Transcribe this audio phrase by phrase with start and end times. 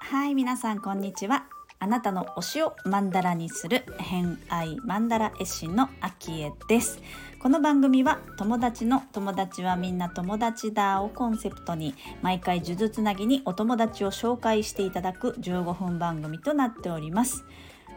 [0.00, 1.46] はい皆さんこんにちは。
[1.78, 7.00] あなたの推しをマンダラにする偏愛マンダラ絵師のアキエです。
[7.40, 17.44] この番組は友達の友達はみんな友達だをコンセプトに毎回数珠つなぎにお友達を紹介していただく15分番組となっております。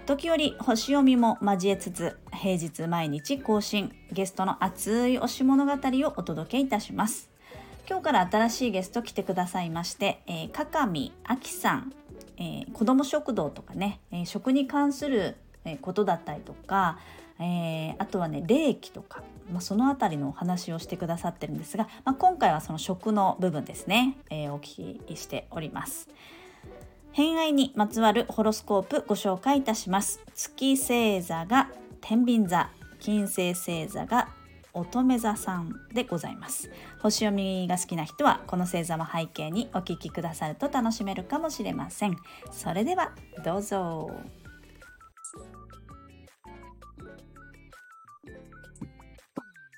[0.09, 7.29] 時折星読みも交えつつ平日毎日更新ゲストの熱い推し物語をお届けいたします
[7.87, 11.93] 今日から新しいゲスト来てくださいまして、えー、かかみあきさん
[12.41, 15.35] えー、子ども食堂とかね、えー、食に関する
[15.81, 16.97] ことだったりとか、
[17.37, 26.07] えー、あとはね霊気とか、まあ、その辺りのお話をしてくださってるんですが、まあ、今回はその食の部分ですね、えー、お聞きしております。
[27.11, 30.21] 偏愛にまつわるホロスコープご紹介いたします。
[30.35, 31.69] 月星座が
[32.01, 34.29] 天秤座、金星星座が
[34.73, 36.69] 乙女座さんでございます。
[37.01, 42.17] 星読みが好きな人はこの星座も背景にお聞きくださると楽しめるかもしれません。
[42.51, 43.11] それでは
[43.43, 44.11] どうぞ。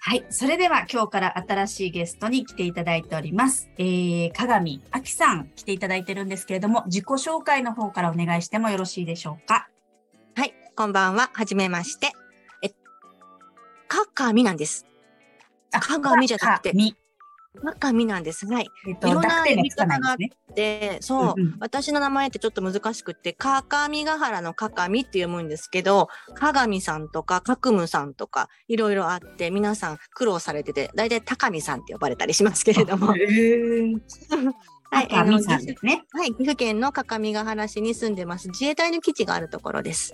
[0.03, 0.25] はい。
[0.31, 3.69] それでは今日から新しいゲストに来ていただいております。
[3.77, 9.69] えー、鏡あきさん来ていただいてるんですけれども、自己紹介の方からお願いしてもよろしいでしょうか？
[10.35, 10.55] はい。
[10.75, 11.29] こんばんは。
[11.33, 12.13] はじめまして。
[12.63, 12.69] え、
[13.87, 14.87] かかみなんです。
[15.69, 16.73] 鏡じゃなくて。
[17.59, 18.45] 鏡なんです。
[18.47, 18.67] はい。
[18.87, 20.17] えっと、いろんな読み方があっ
[20.55, 33.13] て、そう、うんうん、私の名前ってちょっと難しくて、かかみがはらのかかみって読むんですけど、鏡さんとかかくむさんとか、いろいろあって、皆さん苦労されてて、大体高見さんって呼ばれたりしますけれども。
[34.93, 36.03] はい、あの、ね。
[36.11, 38.49] はい、岐阜県の各務原市に住んでます。
[38.49, 40.13] 自衛隊の基地があるところです。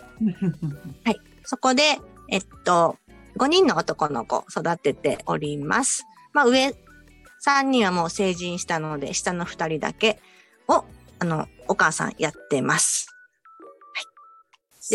[1.03, 1.99] はい、そこで、
[2.29, 2.95] えっと、
[3.37, 6.05] 5人の男の子育てております。
[6.33, 6.75] まあ上
[7.47, 10.19] 3人はもう成人したので、下の2人だけ
[10.67, 10.83] を、
[11.19, 13.07] あの、お母さんやってます。
[13.93, 14.01] は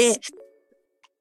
[0.03, 0.13] い。
[0.15, 0.21] で、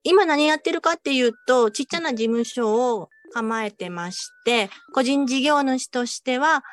[0.03, 6.63] 今何やってるかっていうと、ちっちゃな事務所を構えてまして、個人事業主としては、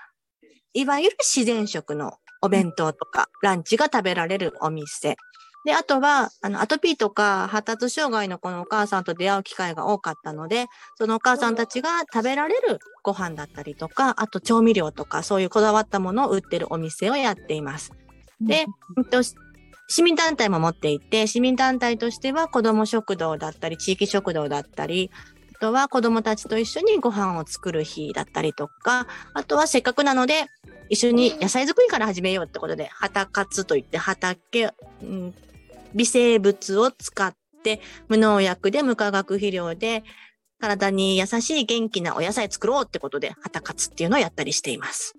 [0.74, 5.16] いわゆる自然食のお弁当とかランチが食べられるお店。
[5.64, 17.92] で、あとは、あの、アトピーとか発達障害の子のお母さんと出会う機会が多かったので、そのお母さんたちが食べられるご飯だったりとか、あと調味料とか、そういうこだわったものを売ってるお店をやっています。
[18.40, 19.22] で、うんと、
[19.90, 25.10] 市民団体も持っていて、市民団体としては子ども食堂だったり、地域食堂だったり、
[25.56, 30.46] あとは子供たちと一緒にご飯を作る日だったりとか、あとはせっかくなので、
[30.88, 34.70] 一緒に野菜作りから始めようってことで、畑活といって畑、
[35.02, 35.34] うん、
[35.94, 40.04] 微生物を使って無農薬で無化学肥料で
[40.60, 45.14] 体に優しい元気なお野菜作ろうってことで、畑活っていうのをやったりしています。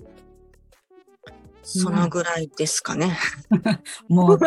[1.61, 3.15] そのぐらいですかね。
[4.09, 4.39] もう、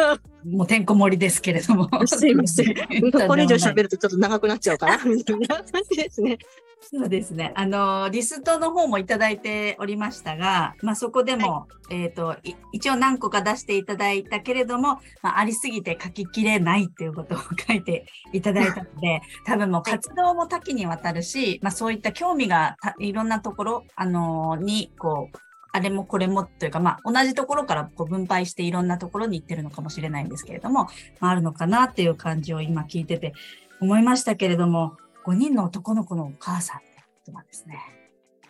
[0.45, 1.89] もうてんこ盛りですけれども。
[2.07, 2.75] すいません。
[3.29, 6.39] これ以上喋るとちょっと長くなっちゃうかな、みたいな感じですね。
[6.85, 7.53] そうですね。
[7.55, 12.37] あの、リストの方もいただいておりましたが、まあそこでも、はい、えっ、ー、と、
[12.73, 25.39] 一応何個か出していただいたけれども、まあありすぎて書ききれないっていうことを書いていただいたので、 多分もう活動も多岐にわたるし、まあそういった興味がいろんなところ、あのに、こう、
[25.75, 30.89] あれもこれもというか、まあ、同じところからこう分配していろんなところに行ってるのかもしれないんですけれども、
[31.19, 33.33] まあ、あるのかなっていう感じを今聞いてて
[33.81, 37.79] 思いましたけれども、5人の男の子のお母さんってことなんですね。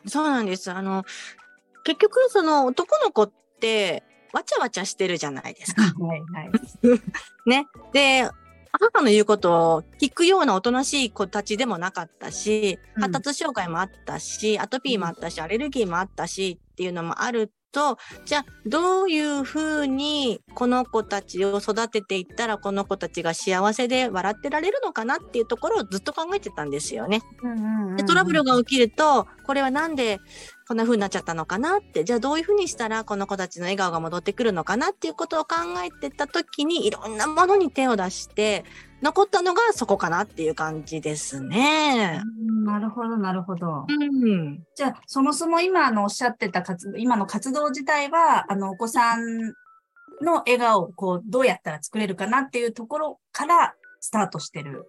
[0.06, 0.70] そうなんです。
[0.70, 1.04] あの、
[1.84, 4.02] 結局その男の子って、
[4.32, 5.82] わちゃわちゃしてるじゃないですか。
[6.00, 6.50] はいはい。
[7.46, 7.66] ね。
[7.92, 8.28] で、
[8.72, 27.22] 母の言うことを聞くようなおとなしい子たちでもなかったし、発達障害もあったし、アトピーもあったし、アレルギーもあったしっていうのもあると、じゃあどういうふうにこの子たちを育てていったらこの子たちが幸せで笑ってられるのかなっていうところをずっと考えてたんですよね。
[27.96, 30.20] でトラブルが起きると、これはなんで
[30.68, 38.64] こんな風になっちゃったのかなって、じゃあどういう風にしたらこの子たちの笑顔が戻ってくるのかなっていうことを考えてた時にいろんなものに手を出して、
[39.02, 42.22] 残ったのがそこかなっていう感じですね。
[42.64, 43.86] なるほど、なるほど。
[43.88, 49.54] うん、じゃあ、そもそも今あのおっしゃってた活動、今の活動自体は、あの、お子さん
[50.22, 54.86] の笑顔をこう、どうやったら作れるかなっていうところからスタートしてる。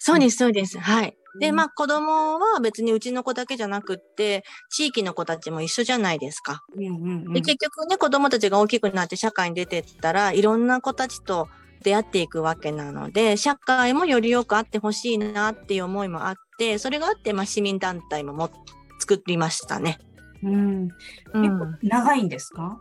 [0.00, 0.78] そうです、そうです。
[0.78, 1.16] はい。
[1.40, 6.64] で、まあ子供は別にうちの子だけじゃなくって、地域の子たちも一緒じゃないですか。
[6.76, 6.92] うんうん
[7.26, 11.48] うん、で結局ね、子供たちが大きくなって社会に出てったら、いろんな子たちと
[11.84, 18.50] 出会っていくわけなので、社会もよりよくあってほしいなっていう思いもあって、それがあって、まあ、市民団体もも
[18.98, 19.98] 作りましたね。
[20.42, 20.88] うん。
[21.34, 22.80] うん、長いんですか？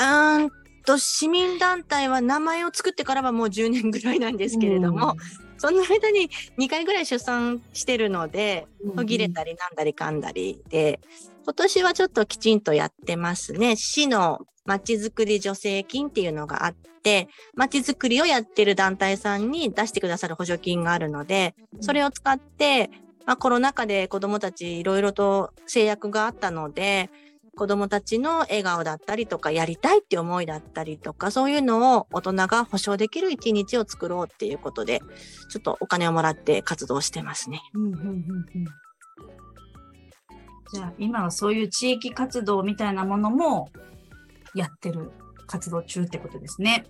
[0.00, 0.50] うん
[0.84, 5.16] と、市民団体は名前を作ってからはもう10年ぐらいなんですけれども、
[5.58, 8.66] その間に2回ぐらい出産してるので、
[8.96, 11.00] 途切れたりなんだりかんだりで、
[11.44, 13.76] 今年はちょっときちんとやってますね。
[13.76, 22.90] 市のまちづくり助成金っていうのがあって、まちづくりをやってる団体さんに出してくださる補助金があるので、それを使って、
[23.26, 27.10] まあ、コロナ禍で子どもたちいろいろと制約があったので、
[27.58, 35.00] 子どもたちの笑顔だったりとか、やりたいって思いだったりとか、そういうのを大人が保証できる一日を作ろうっていうことで、
[35.50, 37.60] ちょっとお金をもらって活動してますね。
[40.72, 43.70] じゃあ、今はそういう地域活動みたいなものも
[44.54, 45.10] やってる
[45.48, 46.86] 活動中ってことですね。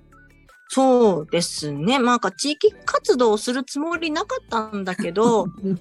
[0.70, 1.98] そうですね。
[1.98, 5.76] なんか地域活動をするつもりなかったんだけど、 う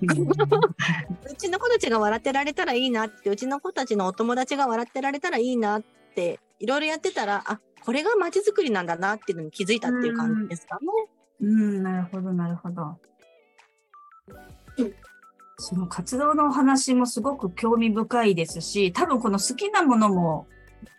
[1.38, 5.84] ちの子たちが笑ってられたらいいなって、うちの子たちのお友達が笑ってられたらいいなっ
[6.16, 10.88] て、いろいろやってたら、あ、これが街づくりなんだなっていうのに気づいたっていう感じですかね。
[11.42, 12.98] うん、なるほど、なるほど。
[15.60, 20.48] その活動のお話もすごく興味深いですし、多分この好きなものも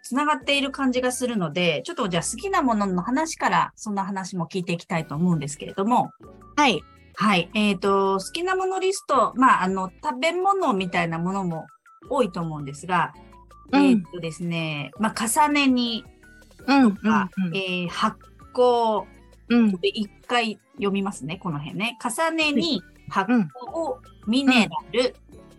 [0.03, 6.11] つながっている感じがするので、ちょっとじゃあ好きなものの話からそんな話も聞いていきたいと思うんですけれども。
[6.57, 6.83] はい。
[7.15, 7.51] はい。
[7.55, 11.67] えっ、ー、と、好きなものリスト、まあ、あの、食べ物みたいなものも
[12.09, 13.13] 多いと思うんですが、
[13.73, 16.05] うん、えっ、とですね、まあ、重ね煮
[16.61, 18.17] とか、うんうんうん、えー、発
[18.55, 19.05] 酵、
[19.49, 21.99] うん、一回読みますね、この辺ね。
[22.03, 23.47] 重ねに発酵、
[24.27, 25.15] ミネラル、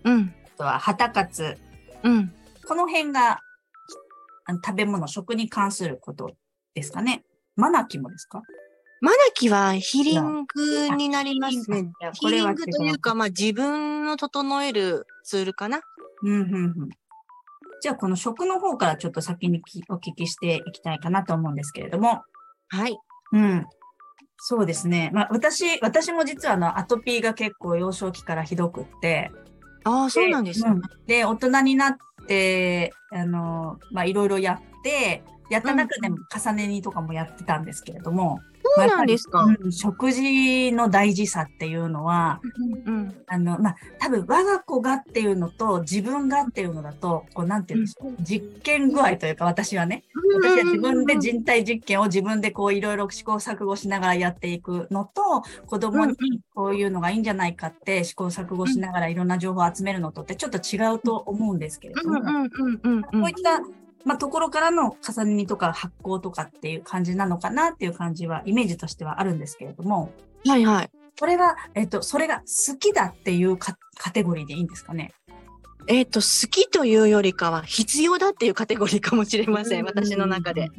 [0.05, 1.57] うん、あとは、はたかつ、
[2.03, 2.31] うん、
[2.67, 3.41] この辺が
[4.49, 6.31] あの食べ物、食に関すること
[6.73, 7.23] ですかね。
[7.55, 8.41] マナキもですか？
[8.99, 11.91] マナキはヒリングになりますね。
[12.13, 15.81] ヒリングというか、まあ自分を整えるツールかな？
[16.23, 16.89] うんうんうん。
[17.79, 22.23] じゃあこの食の方からちょっと先にお聞きしていきたいかなと思うんですけれども。
[22.69, 22.97] はい。
[23.33, 23.67] うん。
[24.37, 25.11] そうですね。
[25.13, 29.31] まあ私、私も実はあのアトピーが結構幼少期からひどくって、
[29.83, 30.81] ああ、そうなんですね、うん。
[31.05, 38.39] で、大人になって、あの、まあ、いろいろやって、やった中でも重ね煮とかもやってたんですけれども、
[38.75, 42.41] そうなんですか、うん、食事の大事さっていうのは、
[42.85, 50.03] うん、あの、まあ、多分我が子がっていうのと自分がっていうのだと、こう、なんていうんでしょう、実験具合というか、私はね、
[50.41, 56.15] 私は自分で人体実験を自分でこう、いろいろ試行錯誤しながらやっていくのと、子供に
[56.53, 63.61] こういうのがいいんじゃないかって試行錯誤しながらいろんな情報を集めるのとってちょっと違うと思うんですけれども、こういった
[64.05, 70.11] まあ、ところからの重ね煮とか発酵とかっていう感じなのかなっていう感じは、イメージとしてはあるんですけれども。
[70.45, 70.89] はいはい。
[71.19, 73.75] これは、えっ、と、それが好きだっていうカ
[74.13, 75.11] テゴリーでいいんですかね？
[75.87, 80.69] えっ、と、好きというよりかは必要だっていうカテゴリーかもしれません、私の中で。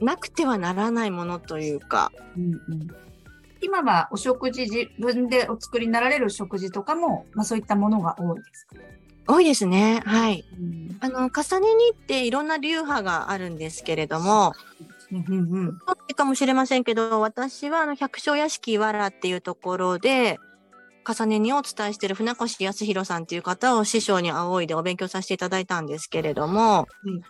[0.00, 2.10] なくてはならないものというか。
[2.36, 2.88] うんうん、
[3.60, 8.76] 今はお食事、自分でお作りになられる食事とかも、まあそういったものが多いですか？
[9.26, 10.02] 多いですね。
[10.04, 10.44] はい。
[10.58, 14.52] うん、あの、重ね煮っていろんな流派があるんですけれども、
[15.12, 15.78] うんうん、
[16.14, 20.38] かもしれませんけど、私はあの百姓屋敷わらっていうところで、
[21.06, 27.20] 重ね煮をお伝えしている船越康弘さんっていう方を師匠に仰いでお勉強させていただいたんですけれども、うん、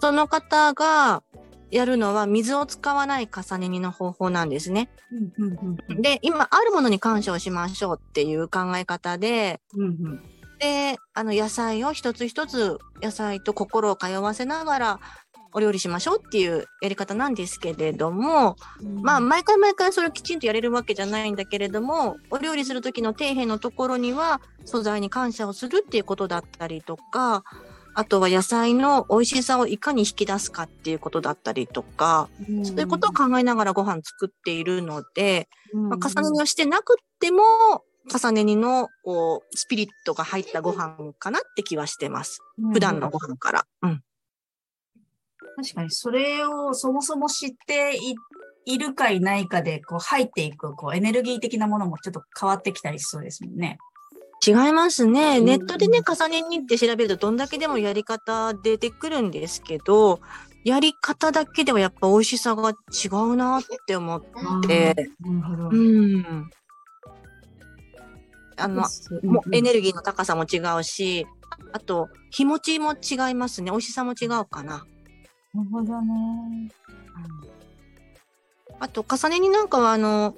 [0.00, 1.22] その方が
[1.70, 4.90] やるのは水を使わない重ね煮の方法なんですね。
[6.00, 10.22] で、今あるものに感謝をしましょうっていう考え方で、うんうん
[10.60, 15.00] で、あの野菜を一つ一つ野菜と心を通わせながら
[15.52, 27.42] お料理しましょうっていうやり方なんですけれども、うん、まあ毎回毎回それをきちんとやれるわけじゃないんだけれどもお料理する時の底辺のところには素材に感謝をするっていうことだったりとか
[27.94, 37.42] あとは野菜の美味しさをいかに引き出すかっていうことだったりとか、うん、そういうことを考えながらご飯作っているので、うん、まあ、重ね煮をしてなくっても
[38.08, 42.40] 重ね煮のこうスピリットが入ったご飯かなって気はしてます。
[42.58, 43.66] うん、普段のご飯から。
[43.82, 44.02] うん。
[45.56, 47.98] 確かにそれをそもそも知って
[48.64, 53.78] いるかいないかでこう入っていくこうエネルギー的なものもちょっと変わってきたりしそうですもんね。
[54.46, 55.38] 違いますね。
[55.40, 60.20] ネットでね、重ね煮って調べるとどんだけでもやり方出てくるんですけど、
[60.64, 64.22] やり方だけではやっぱ美味しさが違うなって思っ
[64.66, 64.94] て。
[65.22, 66.50] うん。
[68.60, 68.82] あの、
[69.22, 71.26] もうエネルギーの高さも違うし、
[71.72, 73.70] あと、日持ちも違いますね。
[73.70, 74.84] 美味しさも違うかな。
[75.54, 76.70] なるほどね。
[78.78, 80.34] あと、重ね煮なんかは、あの、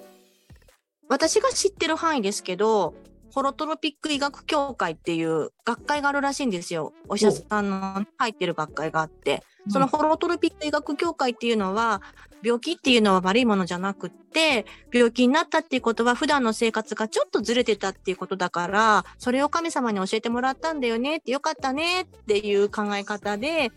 [1.08, 2.94] 私が知ってる範囲ですけど、
[3.34, 6.92] ホロトロピック医学協会っていう学会があるらしいんですよ。
[7.08, 12.02] お医者さんの入ってる学会があって、そのホロトロピック医学協会っていうのは、
[12.42, 23.70] 病気っていうのは悪いものじゃなくって、病気になったっていうことは普段の生活がちょっとずれてたっていうことだから、それを神様に教えてもらったんだよねってよかったねっていう考え方で、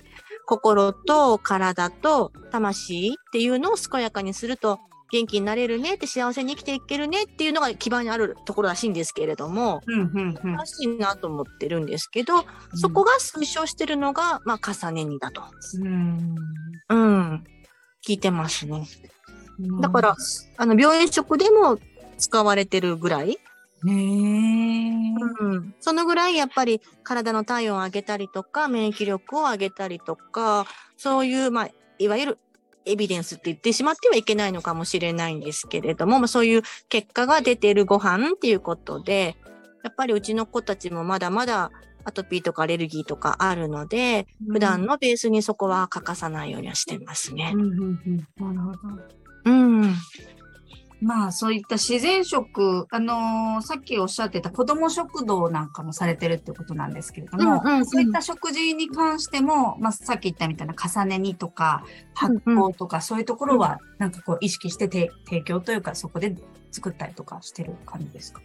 [0.45, 4.79] 心と体と魂っていうのを健やかにすると
[5.11, 12.43] 元気になれるねって幸せに生きていけるねっていうのが基盤にあるところらしいんですけれども、うんうんうん、らしいなと思ってるんですけど、うん、
[12.77, 15.43] そこが推奨してるのが、まあ、重ね煮だと。
[15.79, 16.35] うん。
[16.89, 17.43] うん。
[18.05, 18.85] 聞いてますね。
[19.81, 20.15] だから、
[20.57, 21.79] あの、病院食でも
[22.17, 23.31] 使われてるぐらい。
[23.31, 30.65] へうん、そのぐらいやっぱり体の体温を上げたりとか免疫力を上げたりとか
[30.97, 31.69] そういう、まあ、
[31.99, 32.37] いわゆる
[32.85, 39.35] エビデンスって言ってしまってはいけないのかもしれないんですけれども、まあ、そういう結果が出ているご飯っていうことで、
[39.83, 41.71] やっぱりうちの子たちもまだまだ
[42.05, 47.51] アトピーとかアレルギーとかあるので、うん、普段のベースにそこは欠かさないようにはしてますね。
[47.53, 49.03] うん、うん、なるほど。
[49.45, 49.95] うん。
[51.01, 61.83] まあそういった自然食、あのー、さっきおっしゃってた子ども食堂なんかもされてるってことなんですけれども、うんうんうん、そういった食事に関しても、まあ、さっき言ったみたいな重ね煮とか
[62.13, 66.33] 発酵とか、そういうところはなんかこう意識して提供というかそこで
[66.71, 68.41] 作ったりとかしてる感じですか？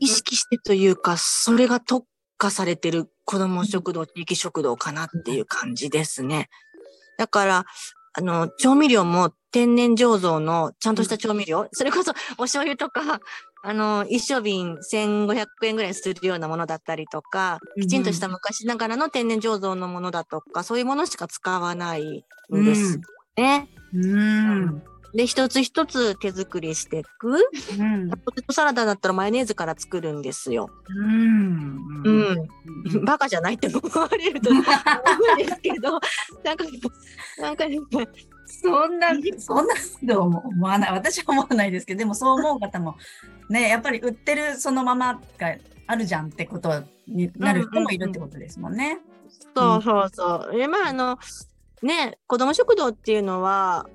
[0.00, 6.48] 意識してというか、それが特化されてる子ども食堂、地域食堂かなっていう感じですね。
[7.18, 7.64] だから、
[8.14, 13.20] あの、調味料も天然醸造のちゃんとした調味料、それこそお醤油とか、
[13.62, 22.24] あの、一升瓶1500円ぐらいするようなものだったりとか、きちんとした昔ながらの天然醸造のものだとか、そういうものしか使わない
[22.54, 23.00] んです
[23.36, 23.68] ね。
[23.92, 27.38] うん、うんで、一つ一つ手作りしていく。
[27.78, 30.68] うん、ポテトサラダだったらマヨネーズから作るんですよ。
[30.88, 32.02] うん。
[32.04, 33.04] うん。
[33.04, 36.00] バカじゃないって思われると思うんですけど、
[36.44, 36.64] なんか、
[37.38, 37.64] なんか、
[38.46, 39.08] そんな、
[39.38, 39.74] そんな
[40.06, 40.92] と思わない。
[40.92, 42.96] 私は思わないですけど、でもそう思う方も、
[43.48, 48.98] ね、 やっぱり売ってるそのままがあるじゃんってことになる人もいるってことですもんね。
[49.54, 50.60] そうそうそう。
[50.60, 51.18] え、まあ、あの、
[51.82, 53.86] ね、子供食堂っていうのは、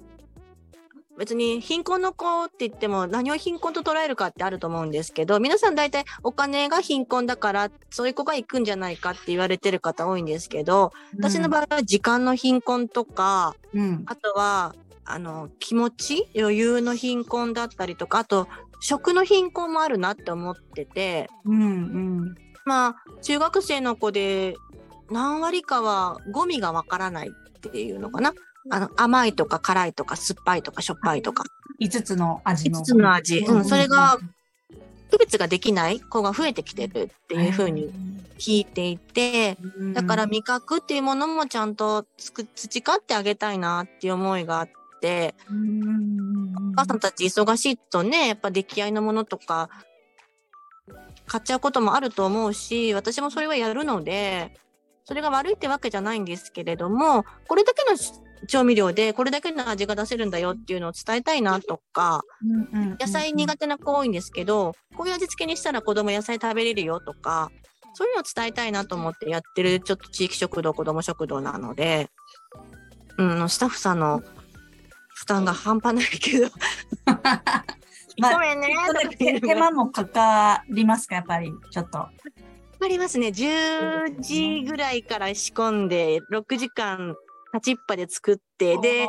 [1.22, 14.74] 別に貧困の子って言っても何を貧困と捉えるかってあると思うんですけど皆さん大体お金が貧困だからそういう子が行くんじゃないかって言われてる方多いんですけど、私の場合は時間の貧困とか、うん、あとは
[15.06, 18.48] あの気持ち余裕の貧困だったりとかあと
[18.80, 21.66] 食の貧困もあるなって思ってて、うんう
[22.32, 22.36] ん、
[22.66, 24.56] まあ中学生の子で
[25.12, 28.34] 何割かはゴミがわからないっていうのかな。
[28.70, 31.44] あの、甘いとか辛いとか酸っぱいとかしょっぱいとか。
[31.82, 32.80] 5つの味の。
[32.80, 33.40] 5つの味。
[33.40, 34.20] うん、それが、
[35.12, 37.92] 区別ができない子が増えてきてるっていうふうに
[38.38, 39.58] 聞いていて、
[39.94, 42.06] だから味覚っていうものもちゃんと
[42.56, 44.70] 培ってあげたいなっていう思いがあっ
[45.02, 49.70] て、お母さんたち忙しいとね、やっぱ出来合いのものとか、
[51.28, 54.54] 買っちゃうこともあると思うし、私もそれはやるので、
[55.04, 57.98] それが悪いってわけじゃないんですけれども、これだけの
[58.48, 62.22] 調味料でこれだけの味が出せるんだよっていうのを伝えたいなとか、
[63.00, 67.52] 野菜苦手な子多いんですけど、こういう味付けにしたら子供野菜食べれるよとか、
[67.94, 72.10] そういうのを伝えたいなと思ってやってるちょっと地域食堂、子供食堂なので、
[73.18, 74.24] うん、スタッフさんの
[75.14, 76.50] 負担が半端ないけど。
[78.18, 78.76] まあ、ごめんね。
[79.40, 81.92] 手間もかかりますか、やっぱり、ちょっと。
[81.92, 82.10] か
[82.80, 83.28] かりますね。
[83.28, 87.16] 10時ぐらいから仕込んで、6時間
[87.54, 89.08] 立ちっぱで作って、で、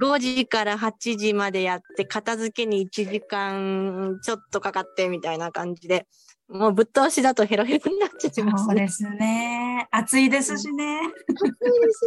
[0.00, 6.06] 5時から8時までやって、片付けに1時間ちょっとかかってみたいな感じで、
[6.48, 9.88] もうぶっ通しだとヘロヘロになっちゃいます、ね、そうですね。
[9.90, 11.00] 暑いですしね。
[11.00, 11.56] 暑いで
[11.90, 12.04] す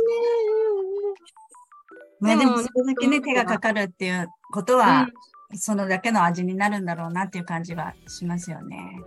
[2.21, 2.35] ね。
[2.35, 5.07] ね、でもそれだけね、手がかかるっていうことは、
[5.51, 9.01] うん、そのだけの味になるんだろうなっていう感じはしますよね。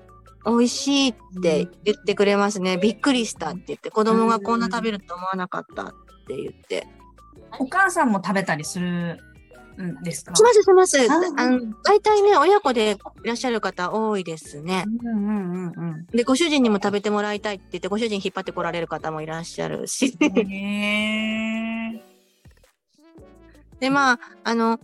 [0.46, 2.78] 美味しいって言ってくれますね。
[2.78, 5.94] びっくりしたって言って、子供がこんな食べると思わなかったって
[6.36, 6.86] 言って。
[7.58, 9.18] お母さんも食べたりする
[9.82, 10.34] んですか？
[10.36, 10.98] しますします。
[11.36, 14.84] あの大体ね、親子でいらっしゃる方多いですね。
[15.04, 20.16] うんうんうんうん、で、ご主人にも食べてもらいたいって言って、ご主人引っ張ってこられる方もいらっしゃるし。
[23.80, 24.78] で、まあ、あの、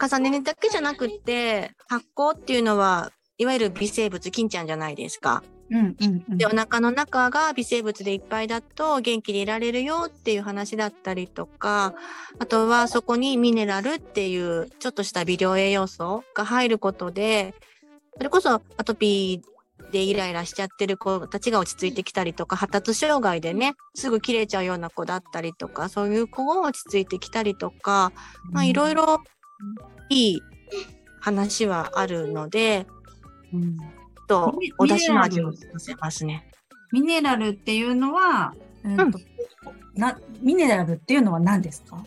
[0.00, 5.44] 重ね煮だけじゃなくて、発酵っていうのは、いわゆる微生物、金ちゃんじゃないですか。
[5.72, 11.94] うんうんうん、でお腹の中が微生物でいっぱいだと元気でいられるよっていう話だったりとか
[12.38, 17.54] あとはそこにミネラルっていうちょっとした微量栄養素が入ることで
[18.18, 19.40] それこそアトピ
[19.92, 28.12] でイライラしちゃってる子たちが落ち着いてきたりとか、発達障害でね、すぐ切れちゃうような子だったりとか、そういう子が落ち着いてきたりとか、
[28.50, 29.22] まあいろいろ
[30.08, 30.42] いい
[31.20, 32.86] 話はあるので、
[33.52, 33.76] うん、
[34.32, 36.48] と、お出汁の味をさせますね。
[36.92, 39.12] ミネラルっていうのは、うん。
[39.12, 39.18] と
[39.94, 42.04] なミネラルっていうのは何ですか？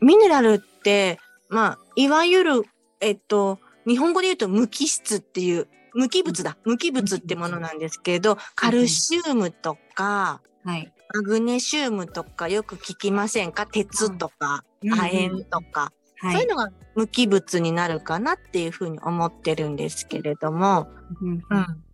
[0.00, 2.62] ミネラルって、まあ、いわゆる、
[3.00, 6.56] えっと、日本語で言うと無機質っていう、無機物だ。
[6.64, 13.66] 無機物ってものなんですけど、カルシウムとか、はい、マグネシウムとかよく聞きませんか？
[13.66, 20.88] 鉄とか、亜鉛とか、はい、そういうのが無機物になるかなっていうふうに思ってるんですけれども、
[21.20, 21.84] うん、うん、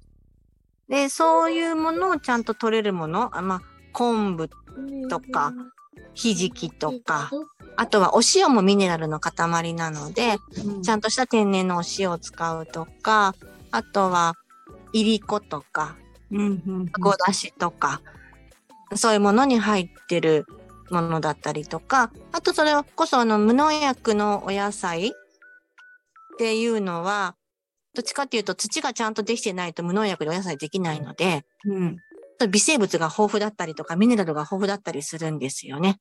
[0.89, 4.49] で、そういうものをちゃんと取れるもの、あまあ、昆布
[5.09, 5.53] とか、
[6.15, 7.31] ひじきとか、
[7.77, 13.35] あとはお塩もミネラルの塊なので、うん、ちゃんとした天然のお塩を使うとか、
[13.71, 14.35] あとは、
[14.93, 15.97] いりことか、
[16.99, 18.01] ごだしとか、
[18.95, 20.47] そういうものに入ってる
[20.91, 25.13] ものだったりとか、あとそれこそあの無農薬のお野菜っ
[26.39, 27.37] ていうのは、
[27.95, 31.97] どっちかっていうと土がちゃんとできてないと無農薬でお野菜できないので、うん、
[32.51, 35.99] 微生物が豊富だったりとか、ミネラルが豊富だったりするんですよね。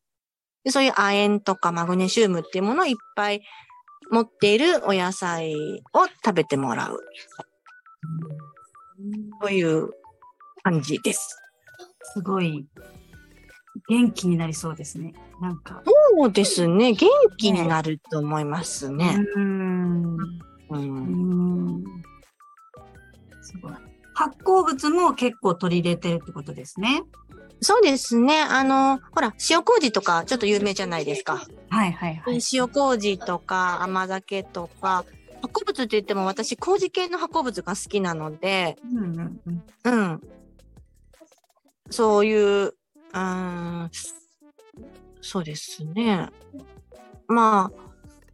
[0.65, 3.42] でそういう亜鉛とかマグネシウムっていうものをいっぱい
[4.12, 5.56] 持っているお野菜
[5.94, 7.00] を食べてもらう。
[9.42, 9.89] という
[10.63, 11.38] 感じです。
[12.13, 12.65] すごい
[13.88, 15.13] 元気になりそうですね。
[15.42, 15.84] なんか。
[16.18, 16.94] そうですね。
[16.94, 19.20] 元気になると思いますね。
[19.36, 20.18] うん。
[20.70, 21.84] うん。
[23.42, 23.74] すごい。
[24.15, 27.04] 発酵物も結構取り入れてるってことですね。
[27.62, 28.42] そうですね。
[28.42, 31.46] あの、ほら、塩麹とかちょっと有名じゃないですか。
[31.70, 32.39] はいはいはい。
[32.54, 35.06] 塩麹とか甘酒とか、
[35.42, 39.63] 発酵物って言っても私、麹系の発酵物が好きなので、うんうんうん。
[39.84, 40.22] うん。
[41.92, 42.74] そういう、
[43.15, 43.89] うん、
[45.21, 46.30] そうですね。
[47.28, 47.86] まあ、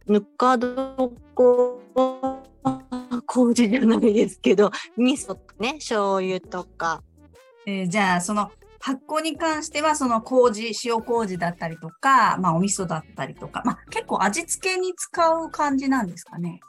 [0.06, 1.82] ぬか床
[3.26, 7.02] 麹じゃないですけど、味噌ね、醤油とか。
[7.64, 16.60] えー、じゃあ、その発酵に関しては、その麹、塩麹だったりとか、まあお味噌だったりとか、まあ結構味付けに使う感じなんですかね。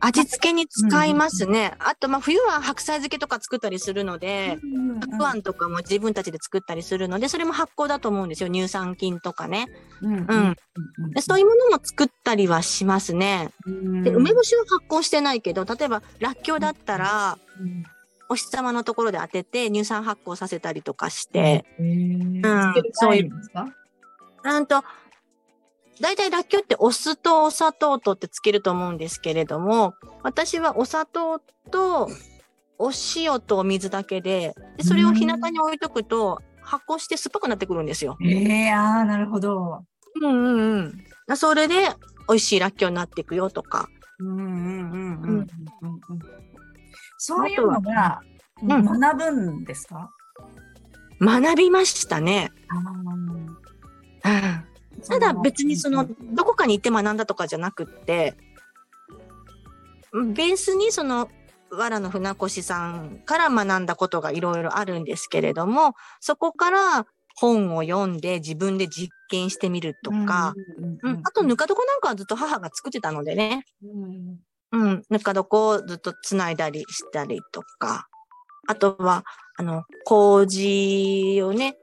[0.00, 1.74] 味付けに使いますね。
[1.78, 4.58] あと、まあ、冬は白菜漬けとか作ったりするので、
[5.00, 8.48] たくあんとかも自分たちで作ったりするので、それも発酵だと思うんですよ。
[8.48, 9.66] 乳酸菌とかね。
[10.02, 10.56] うん。
[11.20, 13.50] そういうものも作ったりはしますね。
[13.66, 17.38] で梅干しは発酵してないけど、例えば、らっきょうだったら、
[18.28, 22.42] お日様のところで当てて乳酸発酵させたりとかして、うん、
[22.92, 23.30] そういう。
[24.44, 24.84] なんと、
[26.00, 32.08] 大体らっきょうってお酢とお砂糖とってつけると思うんですけれども、私はお砂糖と
[32.78, 38.16] お塩とお水だけで、でそれを日向に置いとくと発酵して酸っぱくなってくるんですよ。
[38.22, 39.84] ええー、ああ、なるほど。
[40.20, 40.94] うんうん
[41.28, 41.36] うん。
[41.36, 41.88] それで
[42.28, 43.88] 美味しいらっきょうになっていくよとか。
[44.20, 45.46] うんうんうんうん。
[47.18, 48.20] そういうのが
[48.62, 50.10] 学ぶんですか、
[51.20, 52.52] うん、学びましたね。
[54.22, 54.62] あ
[55.08, 58.34] ただ別にその、どこかに行って学んだとかじゃなくって、
[60.12, 61.28] ベースにその、
[61.70, 70.54] 藁の船越さんから学んだことがいろいろあるんですけれども、そこから本を読んで自分で実験してみるとか、
[71.02, 73.64] うん、あとぬか床なんかはずっと母が作ってたのでね、
[74.72, 78.08] うん、ぬか床をずっとつないだりしたりとか、
[78.66, 79.24] あとは、
[79.56, 81.76] あの、麹をね、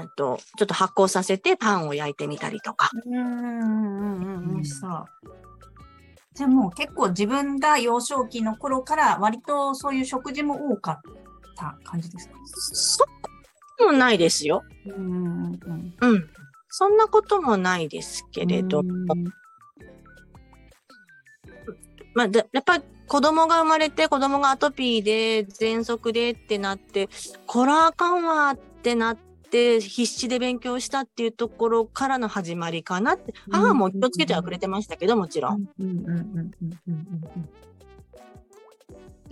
[0.00, 2.90] あと、ちょっと発酵させてパンを焼いてみたりとか。
[3.04, 5.04] うん、うん、うん、美味しそう。
[6.34, 11.00] じゃあもう結構自分が幼少期の頃から割とそういう食事も多かっ
[11.56, 12.34] た感じですか？
[12.72, 13.04] そ
[13.80, 14.62] うもないですよ。
[14.86, 15.58] うん、
[16.00, 16.30] うん。
[16.68, 19.16] そんなこともないですけれども。
[22.14, 27.08] まあ、やっぱり子供が生まれて子供がアトピーで喘息でってなって、
[27.48, 29.27] コラーカンはってなって、
[29.80, 35.68] 必死で勉強したっていうところからの始まりかなって、母も気をつけてはくれてましたけど、もちろん。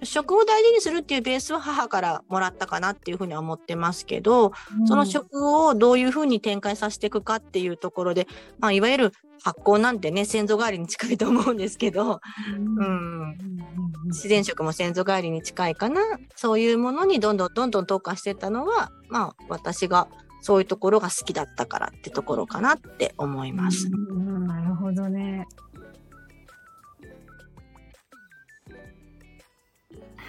[0.03, 8.27] 食を大事にするっていうベースは母からもらったかなっていうふうには思ってますけど、うん、その食をどういうふうに展開させていくかっていうところで、
[8.59, 12.21] まあ、いわゆる発酵なんてね先祖代わりに近いと思うんですけど、
[12.57, 13.39] うん、うん、
[14.07, 16.01] 自然食も先祖代わりに近いかな
[16.35, 20.09] そういうものにどんどんどんどん投下してたのは、まあ、私が
[20.41, 23.91] そういうところが好きだったからってところかなって思います。
[23.91, 25.47] なるほどね。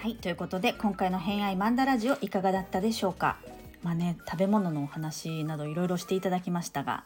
[0.02, 3.38] はいということで今回の「偏愛マンダラジオ」いかがだったでしょうか
[3.82, 7.04] まあね食べ物のお話などいろいろしていただきましたが、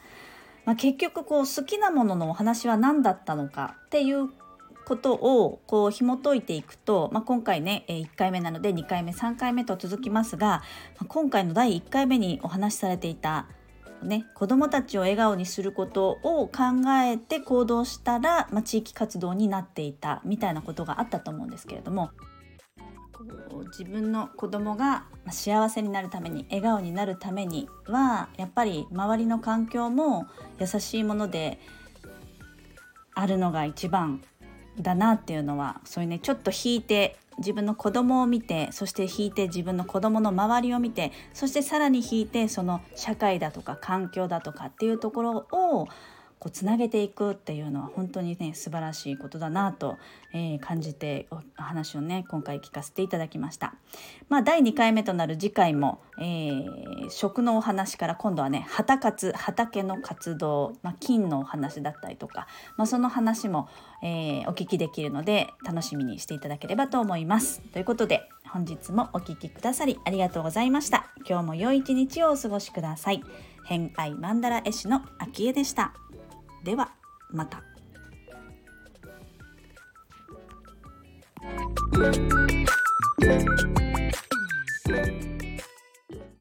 [0.66, 4.30] まあ、結局こう好きなもののお話は何だったのかっていう
[4.86, 10.64] ことをこう紐解いていくと、まあ、今回ね1回目なので2回目3回目と続きますが
[11.08, 13.48] 今回の第1回目にお話しされていた
[14.04, 22.10] ね、子どもたちを笑顔にすることを考えて行動したら、まあ、地域活動になっていたみたいなことがあったと思うんですけれども。
[23.68, 30.26] 自分の子供が幸せになるために笑顔になるためにはやっぱり周りの環境も
[30.60, 31.60] 優しいもので
[33.14, 34.24] あるのが一番
[34.80, 45.88] だなっていうのはそういうねちょっと引いて自分の子供を見てそして引いて自分の子供の周りを見てそしてさらに引いてその社会だとか環境だとかっていうところを
[46.42, 50.00] こうつなげていくっていうのは本当にね素晴らしいことだなと、
[50.34, 53.76] えー、感じてお話をね今回聞かせていただきました。
[54.28, 63.70] まあ、第2回目となる次回も、えー、食のお話から今度はね畑活畑の活動、まあ、金のお話だったりとか、まあ、その話も、
[64.02, 67.62] えー、お聞きできるので楽しみにしていただければと思います。
[67.72, 71.06] ということで本日もお聴きくださりありがとうございました。
[71.30, 73.22] 今日も良い一日をお過ごしください。
[73.64, 75.94] 偏愛マンダラ絵師の秋江でした。
[76.64, 76.92] では
[77.32, 77.64] また。